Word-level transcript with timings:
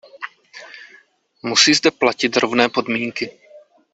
Musí 1.43 1.73
zde 1.73 1.91
platit 1.91 2.37
rovné 2.37 2.69
podmínky. 2.69 3.37